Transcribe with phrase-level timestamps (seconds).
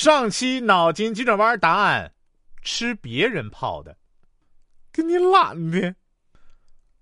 [0.00, 2.10] 上期脑筋急转弯答案：
[2.62, 3.94] 吃别人泡的，
[4.90, 5.94] 给你懒的。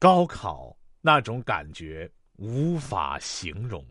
[0.00, 3.86] 高考那种感觉无法形容。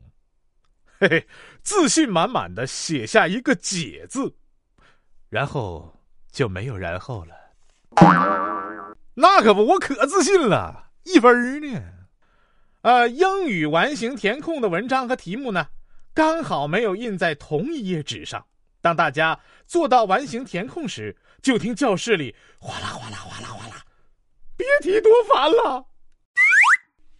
[1.00, 1.28] 嘿嘿，
[1.64, 4.30] 自信满满的写下一个“解”字，
[5.30, 5.89] 然后
[6.30, 7.34] 就没有然后了。
[9.14, 11.82] 那可不，我可自信了，一分呢。
[12.82, 15.66] 呃，英语完形填空的文章和题目呢，
[16.14, 18.46] 刚好没有印在同一页纸上。
[18.88, 23.84] 当大家做到完形填空时，就听教室里哗啦哗啦哗啦哗啦，
[24.55, 25.88] 别提多烦了。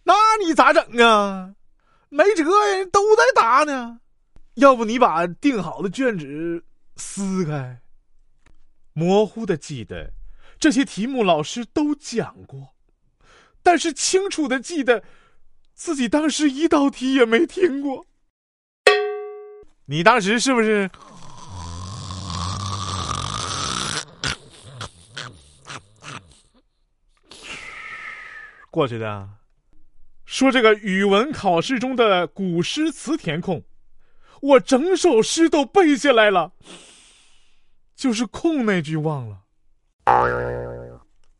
[0.04, 1.54] 那你咋整啊？
[2.08, 4.00] 没辙呀，都在答呢。
[4.54, 6.64] 要不你把订好的卷纸
[6.96, 7.82] 撕开。
[8.94, 10.14] 模糊的记得
[10.58, 12.74] 这些题目老师都讲过，
[13.62, 15.04] 但是清楚的记得
[15.74, 18.06] 自己当时一道题也没听过。
[19.84, 20.90] 你当时是不是？
[28.78, 29.28] 过去的，
[30.24, 33.60] 说这个语文考试中的古诗词填空，
[34.40, 36.52] 我整首诗都背下来了，
[37.96, 39.38] 就是空那句忘了。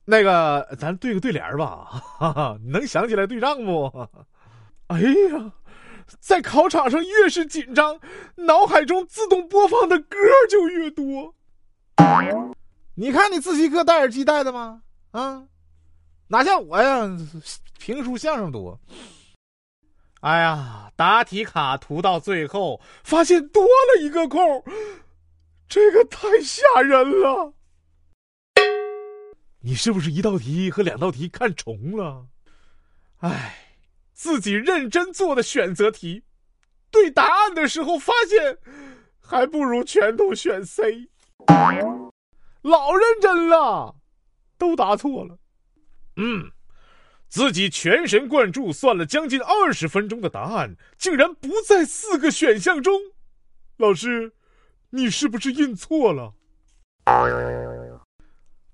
[0.05, 1.87] 那个，咱对个对联吧，
[2.19, 3.87] 哈哈，能想起来对仗不？
[4.89, 5.53] 哎呀，
[6.19, 8.01] 在考场上越是紧张，
[8.35, 10.19] 脑海中自动播放的歌
[10.51, 11.37] 就越多。
[12.97, 14.83] 你看你自习课戴耳机戴的吗？
[15.13, 15.45] 啊？
[16.31, 17.09] 哪像我呀，
[17.79, 18.79] 评书相声多。
[20.21, 24.63] 哎呀，答题卡涂到最后，发现多了一个空，
[25.67, 27.55] 这个太吓人了。
[29.61, 32.27] 你是不是一道题和两道题看重了？
[33.21, 33.79] 哎，
[34.13, 36.25] 自己认真做的选择题，
[36.91, 38.59] 对答案的时候发现，
[39.19, 41.09] 还不如全都选 C。
[42.61, 43.97] 老认真了，
[44.59, 45.39] 都答错了。
[46.21, 46.51] 嗯，
[47.29, 53.01] 自己全神贯注算了将近二十分钟的答案，竟然不在四个选项中。
[53.77, 54.35] 老师，
[54.91, 56.35] 你是不是印错了？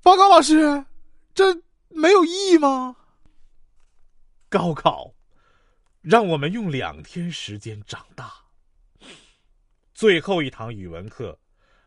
[0.02, 0.86] 报告老师，
[1.34, 2.96] 这没有意义吗？
[4.48, 5.14] 高考，
[6.00, 8.32] 让我们用两天时间长大。
[9.92, 11.38] 最后一堂语文课，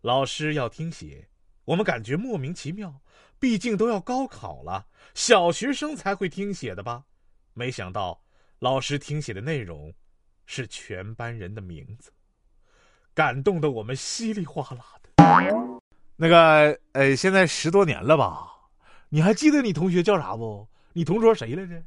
[0.02, 1.28] 老师要听写，
[1.66, 3.02] 我们感觉莫名其妙。
[3.40, 7.06] 毕竟都要高考了，小学生才会听写的吧？
[7.54, 8.24] 没想到
[8.60, 9.94] 老师听写的内容
[10.46, 12.12] 是全班人的名字，
[13.14, 15.12] 感动的我们稀里哗啦的。
[16.16, 18.48] 那个，呃，现在十多年了吧？
[19.10, 20.68] 你还记得你同学叫啥不？
[20.94, 21.84] 你同桌谁来着？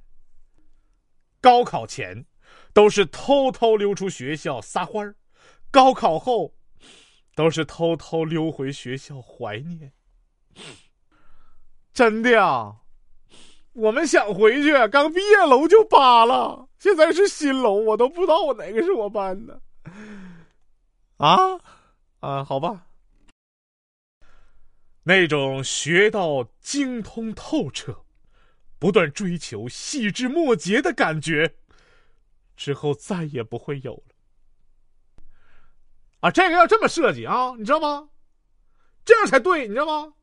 [1.40, 2.24] 高考前
[2.72, 5.16] 都是偷偷溜出学校撒欢儿，
[5.70, 6.54] 高考后
[7.34, 9.92] 都是偷偷溜回学校怀念。
[12.00, 12.76] 真的呀，
[13.74, 19.60] 我们想回去，刚毕业楼就扒了，现在是新楼，我都不知道我哪个是我班的。
[21.18, 21.60] 啊，
[22.20, 22.86] 啊，好吧。
[25.02, 28.02] 那种学到精通透彻，
[28.78, 31.56] 不断追求细枝末节的感觉，
[32.56, 35.24] 之后再也不会有了。
[36.20, 38.08] 啊，这个要这么设计啊，你知道吗？
[39.04, 40.14] 这样才对，你知道吗？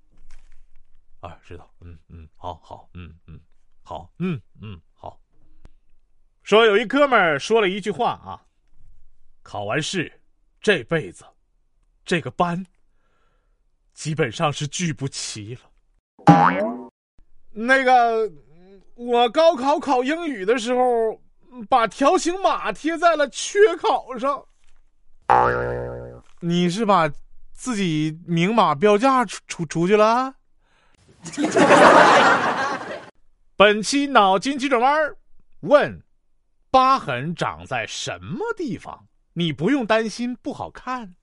[1.20, 3.40] 啊，知道，嗯嗯，好好，嗯嗯，
[3.84, 5.20] 好，嗯嗯，好。
[6.44, 8.46] 说有一哥们儿说了一句话啊，
[9.42, 10.22] 考完试，
[10.62, 11.26] 这辈子，
[12.06, 12.66] 这个班，
[13.94, 15.62] 基本上是聚不齐了。
[17.52, 18.32] 那个，
[18.96, 21.22] 我高考考英语的时候，
[21.68, 24.46] 把条形码贴在了缺考上。
[26.40, 27.12] 你是把
[27.52, 30.37] 自己明码标价出出出去了？
[33.56, 35.16] 本期脑筋急转弯
[35.62, 36.04] 问：
[36.70, 39.08] 疤痕长在什么地方？
[39.34, 41.16] 你不用担心不好看。